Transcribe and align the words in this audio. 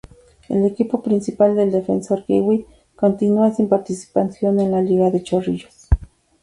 El 0.49 0.65
equipo 0.65 1.03
principal 1.03 1.55
del 1.55 1.69
Defensor 1.71 2.25
Kiwi, 2.25 2.65
continua 2.95 3.53
sin 3.53 3.69
participación 3.69 4.59
en 4.59 4.71
la 4.71 4.81
liga 4.81 5.11
de 5.11 5.21
Chorrillos. 5.21 5.89